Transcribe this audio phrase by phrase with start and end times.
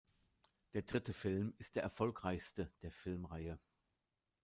[0.73, 3.59] Der dritte Film ist der erfolgreichste der Filmreihe.